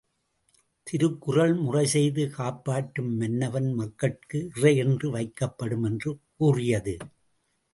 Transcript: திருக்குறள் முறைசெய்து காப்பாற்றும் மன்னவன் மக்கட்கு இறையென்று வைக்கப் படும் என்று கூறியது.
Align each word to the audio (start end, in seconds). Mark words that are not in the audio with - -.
திருக்குறள் 0.87 1.53
முறைசெய்து 1.53 2.29
காப்பாற்றும் 2.29 3.17
மன்னவன் 3.17 3.73
மக்கட்கு 3.73 4.49
இறையென்று 4.55 5.09
வைக்கப் 5.09 5.57
படும் 5.57 5.83
என்று 5.83 6.19
கூறியது. 6.37 6.97